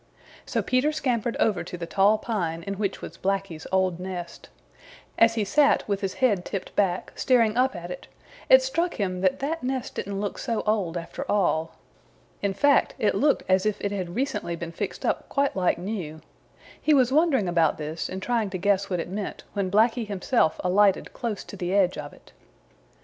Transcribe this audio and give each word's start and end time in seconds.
So 0.47 0.63
Peter 0.63 0.91
scampered 0.91 1.37
over 1.39 1.63
to 1.63 1.77
the 1.77 1.85
tall 1.85 2.17
pine 2.17 2.63
in 2.63 2.79
which 2.79 3.03
was 3.03 3.19
Blacky's 3.19 3.67
old 3.71 3.99
nest. 3.99 4.49
As 5.15 5.35
he 5.35 5.45
sat 5.45 5.87
with 5.87 6.01
his 6.01 6.15
head 6.15 6.43
tipped 6.43 6.75
back, 6.75 7.13
staring 7.15 7.55
up 7.55 7.75
at 7.75 7.91
it, 7.91 8.07
it 8.49 8.63
struck 8.63 8.95
him 8.95 9.21
that 9.21 9.37
that 9.41 9.61
nest 9.61 9.93
didn't 9.93 10.19
look 10.19 10.39
so 10.39 10.63
old, 10.65 10.97
after 10.97 11.23
all. 11.29 11.75
In 12.41 12.55
fact, 12.55 12.95
it 12.97 13.13
looked 13.13 13.43
as 13.47 13.63
if 13.63 13.79
it 13.79 13.91
had 13.91 14.15
recently 14.15 14.55
been 14.55 14.71
fixed 14.71 15.05
up 15.05 15.29
quite 15.29 15.55
like 15.55 15.77
new. 15.77 16.21
He 16.81 16.95
was 16.95 17.11
wondering 17.13 17.47
about 17.47 17.77
this 17.77 18.09
and 18.09 18.23
trying 18.23 18.49
to 18.49 18.57
guess 18.57 18.89
what 18.89 18.99
it 18.99 19.07
meant, 19.07 19.43
when 19.53 19.69
Blacky 19.69 20.07
himself 20.07 20.59
alighted 20.63 21.13
close 21.13 21.43
to 21.43 21.55
the 21.55 21.75
edge 21.75 21.95
of 21.95 22.11
it. 22.11 22.31